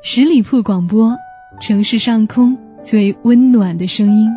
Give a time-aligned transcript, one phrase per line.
[0.00, 1.16] 十里铺广播，
[1.60, 4.30] 城市上空最温暖的声音。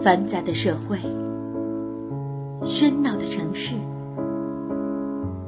[0.00, 0.98] 繁杂的社会，
[2.64, 3.74] 喧闹的城市，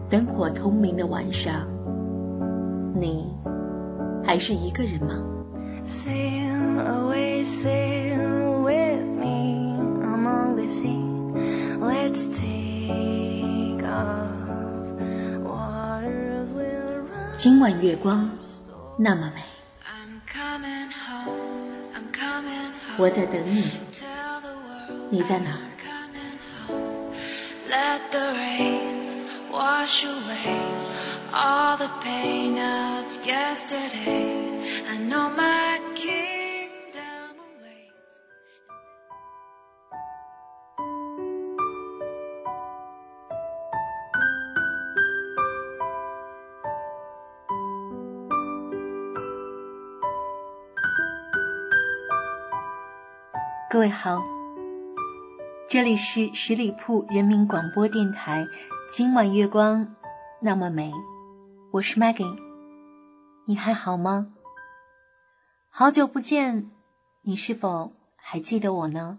[0.09, 1.67] 灯火通明的晚上，
[2.95, 3.33] 你
[4.25, 5.23] 还是一个人吗？
[17.47, 18.29] 今晚月光
[18.99, 19.41] 那么美，
[22.99, 23.71] 我在等你，
[25.11, 25.61] 你在哪儿？
[53.69, 54.23] 各位好，
[55.69, 58.47] 这里是十里铺人民广播电台。
[58.89, 59.97] 今晚月光
[60.41, 60.93] 那么美，
[61.73, 62.39] 我是 Maggie，
[63.45, 64.29] 你还好吗？
[65.69, 66.71] 好久不见，
[67.23, 69.19] 你是否还记得我呢？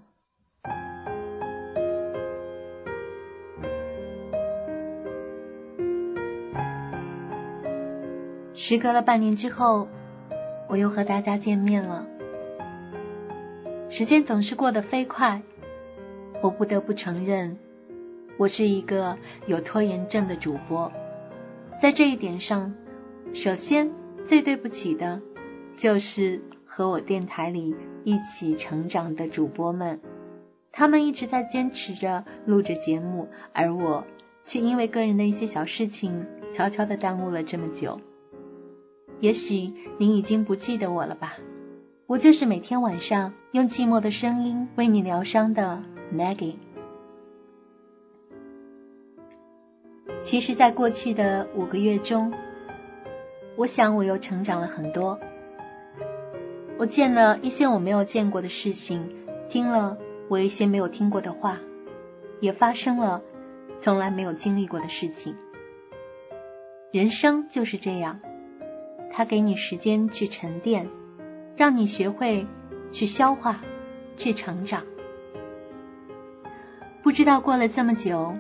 [8.54, 9.90] 时隔了半年之后，
[10.70, 12.08] 我又和大家见面了。
[13.98, 15.42] 时间总是过得飞快，
[16.44, 17.58] 我不得不承认，
[18.38, 19.18] 我是一个
[19.48, 20.92] 有拖延症的主播。
[21.82, 22.76] 在这一点上，
[23.34, 23.90] 首先
[24.28, 25.20] 最对不起的，
[25.78, 30.00] 就是和我电台里一起成长的主播们，
[30.72, 34.06] 他们一直在坚持着录着节目，而我
[34.46, 38.00] 却因为个人的一些小事情，悄悄的耽误了这么久。
[39.22, 41.38] 也许您已经不记得我了吧？
[42.08, 45.84] 我就是每天晚上用寂寞的声音为你疗伤的
[46.16, 46.56] Maggie。
[50.22, 52.34] 其实，在过去的五个月中，
[53.58, 55.20] 我想我又成长了很多。
[56.78, 59.14] 我见了一些我没有见过的事情，
[59.50, 59.98] 听了
[60.30, 61.58] 我一些没有听过的话，
[62.40, 63.22] 也发生了
[63.80, 65.36] 从来没有经历过的事情。
[66.94, 68.22] 人生就是这样，
[69.12, 70.88] 它给你时间去沉淀。
[71.58, 72.46] 让你学会
[72.92, 73.62] 去消化，
[74.16, 74.84] 去成长。
[77.02, 78.36] 不知道过了这么久，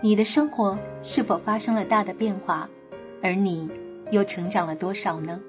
[0.00, 2.70] 你的生活是否发生了大的变化，
[3.20, 3.68] 而你
[4.12, 5.40] 又成长了多少呢？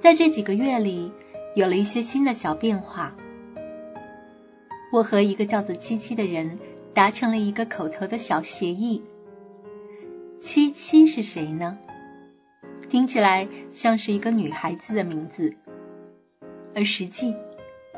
[0.00, 1.12] 在这几个月里，
[1.54, 3.14] 有了一些新的小变化。
[4.92, 6.58] 我和一个叫做七七的人
[6.92, 9.02] 达成了一个口头的小协议。
[10.40, 11.78] 七七是谁呢？
[12.90, 15.54] 听起来像是一个女孩子的名字，
[16.74, 17.36] 而实际，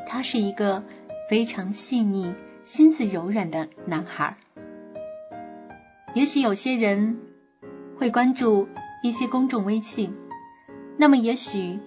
[0.07, 0.85] 他是一个
[1.31, 4.37] 非常细腻、心思柔软的男孩。
[6.15, 7.19] 也许有些人
[7.97, 8.69] 会关注
[9.03, 10.15] 一些公众微信，
[10.99, 11.79] 那么也许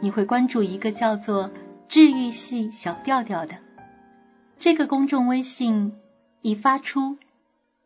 [0.00, 1.50] 你会关注一个叫做
[1.88, 3.56] “治愈系小调调”的
[4.56, 5.94] 这个公众微信，
[6.42, 7.18] 一发出，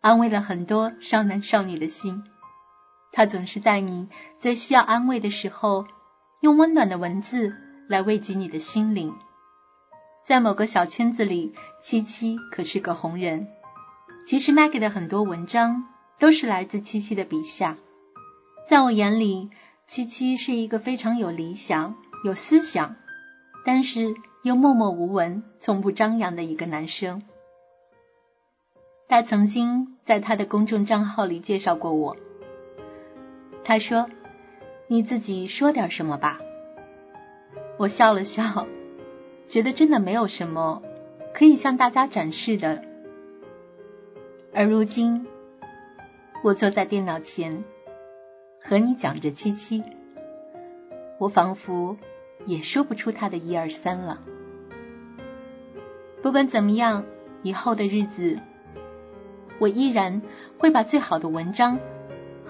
[0.03, 2.25] 安慰了很多少男少女的心。
[3.13, 5.87] 他总是在你最需要安慰的时候，
[6.41, 7.55] 用温暖的文字
[7.89, 9.15] 来慰藉你的心灵。
[10.25, 13.49] 在某个小圈子里，七七可是个红人。
[14.27, 15.89] 其实 Maggie 的很多文章
[16.19, 17.77] 都是来自七七的笔下。
[18.69, 19.51] 在我眼里，
[19.89, 22.95] 七七是一个非常有理想、有思想，
[23.65, 27.23] 但是又默默无闻、从不张扬的一个男生。
[29.09, 32.17] 他曾经在他的公众账号里介绍过我。
[33.71, 34.11] 他说
[34.91, 36.41] ：“你自己说点什么吧。”
[37.79, 38.67] 我笑了笑，
[39.47, 40.83] 觉得真的没有什么
[41.33, 42.83] 可以向大家展示的。
[44.53, 45.25] 而如今，
[46.43, 47.63] 我坐在电脑前
[48.61, 49.85] 和你讲着七七，
[51.19, 51.97] 我仿佛
[52.47, 54.19] 也说不出他的一二三了。
[56.23, 57.05] 不管怎么样，
[57.45, 58.41] 以后的日子，
[59.61, 60.23] 我依然
[60.59, 61.79] 会把最好的文章。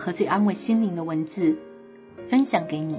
[0.00, 1.58] 和最安慰心灵的文字
[2.31, 2.99] 分享给你，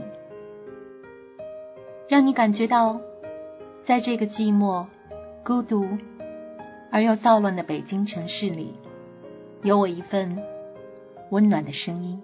[2.07, 3.01] 让你感觉到，
[3.83, 4.85] 在这个寂寞、
[5.43, 5.83] 孤独
[6.91, 8.75] 而又躁乱的北京城市里，
[9.63, 10.43] 有我一份
[11.31, 12.21] 温暖的声音。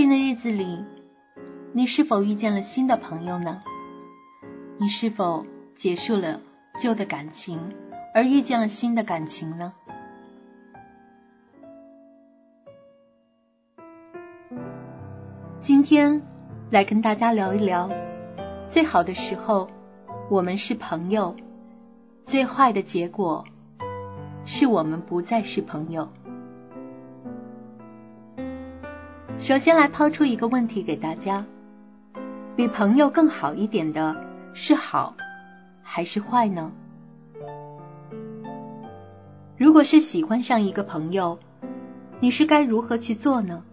[0.00, 0.82] 近的日子里，
[1.74, 3.62] 你是否遇见了新的朋友呢？
[4.78, 5.44] 你是否
[5.76, 6.40] 结束了
[6.80, 7.74] 旧的感情，
[8.14, 9.74] 而遇见了新的感情呢？
[15.60, 16.22] 今天
[16.70, 17.90] 来跟大家聊一聊，
[18.70, 19.68] 最好的时候
[20.30, 21.36] 我们是朋友，
[22.24, 23.44] 最坏的结果
[24.46, 26.08] 是我们不再是朋友。
[29.50, 31.44] 首先来抛出一个问题给大家：
[32.54, 34.24] 比朋友更好一点的
[34.54, 35.16] 是好
[35.82, 36.70] 还是坏呢？
[39.58, 41.40] 如果是喜欢上一个朋友，
[42.20, 43.64] 你是该如何去做呢？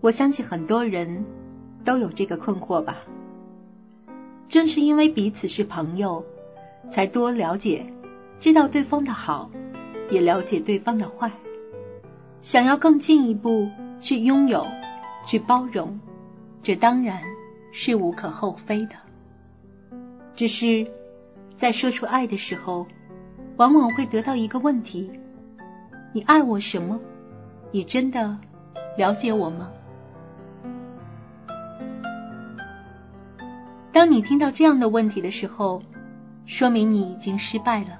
[0.00, 1.24] 我相信很多人
[1.84, 2.96] 都有这个困惑吧。
[4.48, 6.24] 正是因为彼此是朋友，
[6.90, 7.86] 才多了解、
[8.40, 9.52] 知道对方的好，
[10.10, 11.30] 也了解对方的坏，
[12.42, 13.68] 想要更进一步
[14.00, 14.66] 去拥有、
[15.24, 15.98] 去包容，
[16.62, 17.22] 这当然
[17.72, 18.94] 是无可厚非的。
[20.34, 20.86] 只是
[21.54, 22.86] 在说出爱的时候，
[23.56, 25.10] 往往会得到一个问题：
[26.12, 27.00] 你爱我什么？
[27.72, 28.38] 你真的
[28.96, 29.72] 了解我吗？
[33.90, 35.82] 当你听到这样的问题的时候，
[36.46, 37.98] 说明你已经失败了，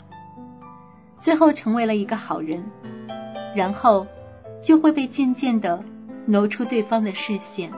[1.18, 2.62] 最后成为了一个好人，
[3.56, 4.06] 然后
[4.62, 5.82] 就会被渐渐的
[6.26, 7.72] 挪出对方的视线。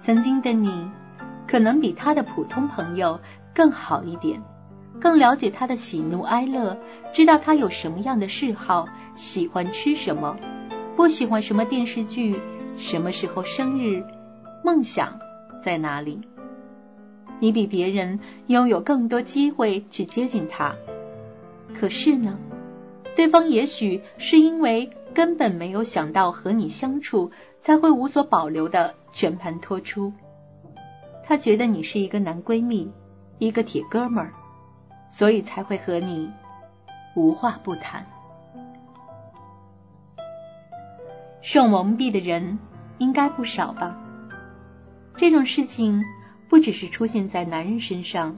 [0.00, 0.90] 曾经的你，
[1.46, 3.20] 可能比他的普通朋友
[3.54, 4.42] 更好一点，
[5.00, 6.78] 更了解他的喜怒哀乐，
[7.12, 10.36] 知道他有什么样的嗜好，喜欢吃什么，
[10.96, 12.38] 不喜欢什么电视剧，
[12.76, 14.04] 什么时候生日，
[14.64, 15.18] 梦想。
[15.60, 16.20] 在哪里？
[17.40, 20.74] 你比别人拥有更多机会去接近他，
[21.74, 22.38] 可是呢，
[23.16, 27.30] 对方也许是因为根本没有想到和你相处，
[27.60, 30.12] 才会无所保留的全盘托出。
[31.24, 32.90] 他觉得你是一个男闺蜜，
[33.38, 34.34] 一个铁哥们儿，
[35.10, 36.30] 所以才会和你
[37.14, 38.06] 无话不谈。
[41.40, 42.58] 受蒙蔽的人
[42.98, 44.00] 应该不少吧？
[45.14, 46.02] 这种事情
[46.48, 48.36] 不只是出现在男人身上，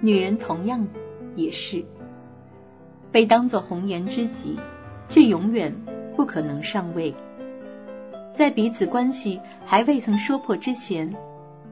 [0.00, 0.88] 女人同样
[1.36, 1.84] 也是
[3.14, 4.58] 被当作红颜知己，
[5.08, 5.72] 却永远
[6.16, 7.14] 不可能上位。
[8.34, 11.14] 在彼此关系还未曾说破之前，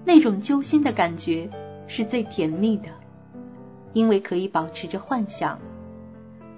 [0.04, 1.50] 那种揪心的感觉
[1.88, 2.90] 是最甜蜜的，
[3.92, 5.58] 因为可以保持着幻想，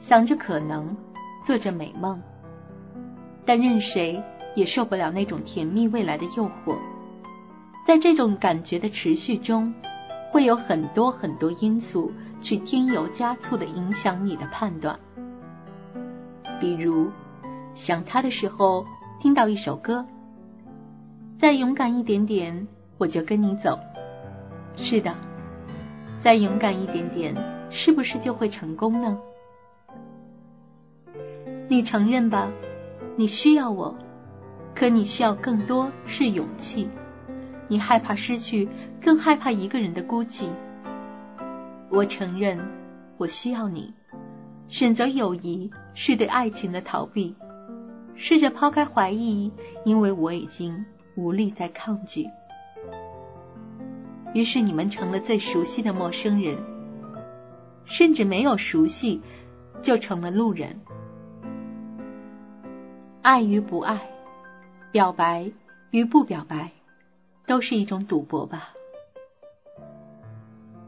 [0.00, 0.94] 想着可能，
[1.46, 2.20] 做着美梦。
[3.46, 4.22] 但任谁
[4.54, 6.76] 也受不了那种甜蜜未来的诱惑。
[7.86, 9.72] 在这种感觉的持续中，
[10.34, 12.10] 会有很多很多因素
[12.40, 14.98] 去添油加醋的影响你的判断。
[16.58, 17.12] 比如，
[17.74, 18.84] 想他的时候
[19.20, 20.04] 听到一首歌，
[21.38, 22.66] 再勇敢一点点，
[22.98, 23.78] 我就跟你走。
[24.74, 25.14] 是的，
[26.18, 27.36] 再勇敢一点点，
[27.70, 29.20] 是不是就会成功呢？
[31.68, 32.50] 你承认吧，
[33.14, 33.96] 你需要我，
[34.74, 36.90] 可你需要更多是勇气。
[37.68, 38.68] 你害怕失去，
[39.00, 40.48] 更害怕一个人的孤寂。
[41.90, 42.58] 我承认，
[43.16, 43.94] 我需要你。
[44.68, 47.36] 选择友谊是对爱情的逃避。
[48.16, 49.50] 试着抛开怀疑，
[49.84, 50.84] 因为我已经
[51.16, 52.28] 无力再抗拒。
[54.32, 56.58] 于是你们成了最熟悉的陌生人，
[57.84, 59.20] 甚至没有熟悉，
[59.82, 60.80] 就成了路人。
[63.22, 64.00] 爱与不爱，
[64.92, 65.50] 表白
[65.90, 66.70] 与不表白。
[67.46, 68.74] 都是一种赌博吧。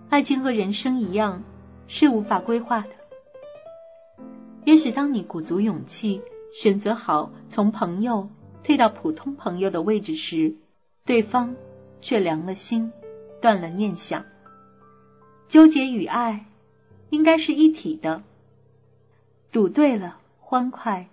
[0.08, 1.42] 爱情和人生一样，
[1.88, 2.88] 是无法规划的。
[4.64, 6.22] 也许当你鼓足勇气，
[6.52, 8.28] 选择好从朋友
[8.64, 10.56] 退到普通朋友的位置时，
[11.04, 11.54] 对方
[12.00, 12.92] 却凉了心，
[13.40, 14.25] 断了念想。
[15.48, 16.46] 纠结与爱
[17.10, 18.22] 应该是一体的。
[19.52, 21.08] 赌对了欢快，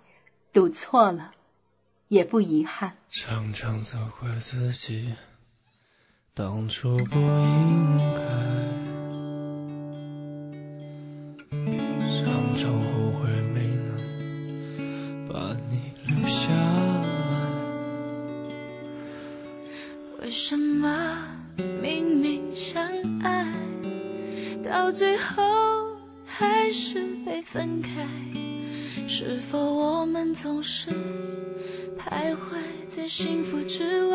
[0.52, 1.32] 赌错了
[2.08, 2.96] 也不遗憾。
[3.10, 5.14] 常常责怪自己。
[6.36, 8.18] 当初不应该，
[12.10, 17.06] 常常后悔没能把你留下来。
[20.22, 21.24] 为什么
[21.80, 22.82] 明明相
[23.22, 23.46] 爱，
[24.64, 25.40] 到最后
[26.26, 28.08] 还是被分开？
[29.06, 30.90] 是否我们总是
[31.96, 32.36] 徘徊
[32.88, 34.13] 在幸福之外？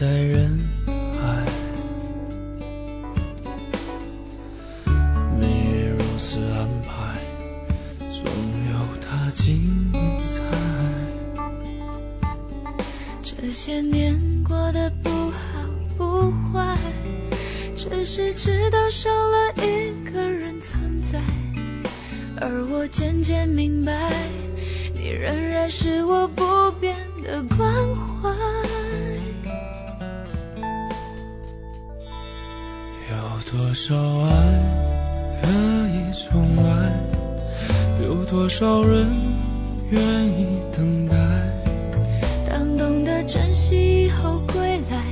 [0.00, 0.58] 在人
[1.20, 1.44] 海。
[5.38, 7.20] 命运如此安排，
[8.10, 9.92] 总有它精
[10.26, 10.42] 彩。
[13.22, 16.78] 这些年过得不好不坏，
[17.76, 21.20] 只是知道少了一个人存在，
[22.40, 24.10] 而我渐渐明白，
[24.94, 28.30] 你仍然是我不变的关怀。
[33.50, 34.30] 多少爱
[35.42, 35.48] 可
[35.88, 36.92] 以重来？
[38.00, 39.08] 有多少人
[39.90, 41.16] 愿意等待？
[42.48, 45.02] 当懂得珍惜以后归来，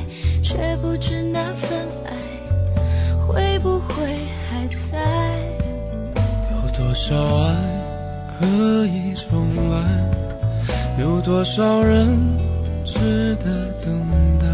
[0.41, 2.13] 却不知那份爱
[3.27, 4.07] 会不会
[4.49, 5.35] 还在。
[6.53, 7.57] 有多少爱
[8.39, 8.47] 可
[8.87, 9.83] 以重来？
[11.01, 12.17] 有多少人
[12.85, 14.01] 值得等
[14.39, 14.47] 待？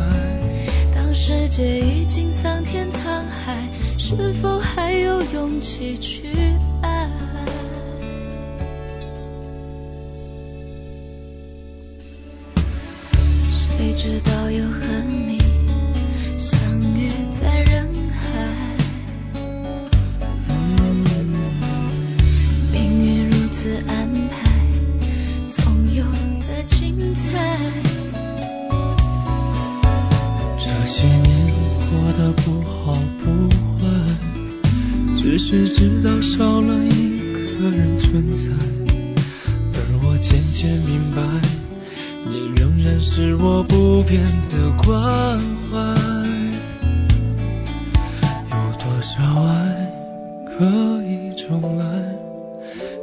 [0.95, 3.04] 当世界已经桑田沧，
[4.07, 6.29] 是否还有勇气去
[6.83, 7.11] 爱？
[13.51, 15.39] 谁知道又和你
[50.57, 50.65] 可
[51.03, 51.85] 以重来？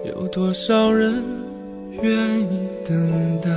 [0.05, 1.24] 有多少人
[2.01, 2.48] 愿意
[2.88, 3.50] 等待？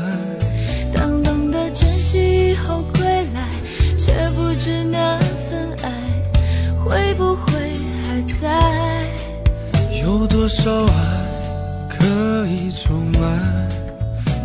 [0.93, 3.49] 当懂得珍惜以后归来，
[3.97, 5.91] 却不知那份爱
[6.85, 7.53] 会不会
[8.03, 9.11] 还在。
[10.03, 10.93] 有多少爱
[11.89, 13.69] 可以重来？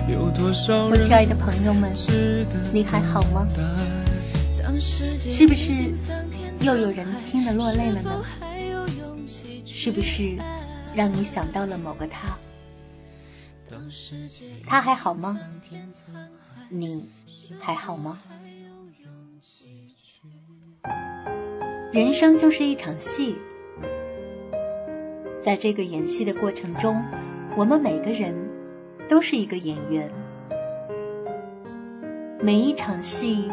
[0.07, 3.65] 有多少人我亲爱的朋友们，值得你还好吗等
[4.63, 5.73] 待是不是
[6.61, 8.11] 又有人听得落泪了呢
[9.81, 10.35] 是不是
[10.93, 12.37] 让你想到了某个他？
[14.67, 15.39] 他还好吗？
[16.67, 17.09] 你
[17.61, 18.19] 还好吗？
[21.93, 23.37] 人生就是一场戏，
[25.41, 27.01] 在这个演戏的过程中，
[27.55, 28.35] 我们每个人
[29.07, 30.11] 都是一个演员。
[32.41, 33.49] 每一场戏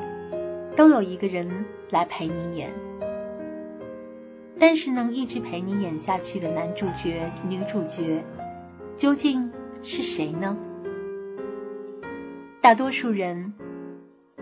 [0.76, 2.73] 都有一个人来陪你演，
[4.58, 8.25] 但是能一直陪你演下去的男主角、女主角
[8.96, 10.56] 究竟是谁呢？
[12.62, 13.54] 大多数人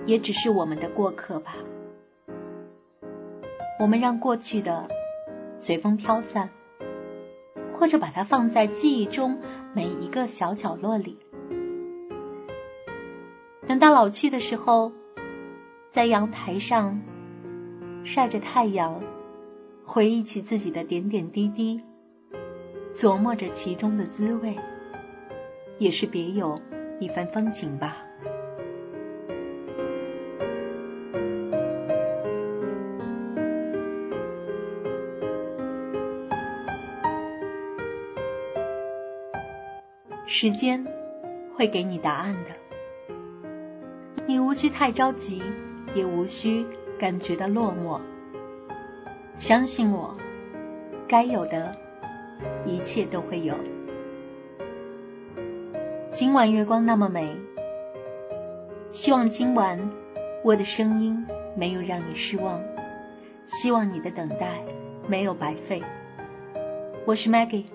[0.07, 1.57] 也只是我们的过客吧。
[3.81, 4.89] 我们让过去的
[5.51, 6.51] 随风飘散，
[7.75, 9.41] 或者把它放在记忆中
[9.75, 11.19] 每一个小角落里。
[13.67, 14.93] 等到老去的时候，
[15.91, 17.03] 在阳台上
[18.05, 19.03] 晒着太阳，
[19.87, 21.81] 回忆起自己的点点滴滴，
[22.95, 24.57] 琢磨着其中的滋味，
[25.79, 26.61] 也是别有
[26.99, 27.99] 一番风情吧。
[40.27, 40.85] 时间
[41.55, 43.15] 会给你答案的，
[44.27, 45.43] 你无需太着急，
[45.95, 46.67] 也无需
[46.99, 48.01] 感觉到落寞。
[49.39, 50.17] 相信我，
[51.09, 51.77] 该有的
[52.65, 53.55] 一切都会有。
[56.13, 57.37] 今晚月光那么美，
[58.93, 59.91] 希望今晚
[60.45, 61.27] 我的声音
[61.57, 62.63] 没有让你失望，
[63.45, 64.65] 希望你的等待
[65.09, 65.83] 没有白费。
[67.05, 67.67] 我是 Maggie，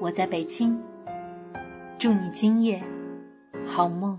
[0.00, 0.80] 我在北京。
[1.98, 2.82] 祝你今夜
[3.66, 4.18] 好梦。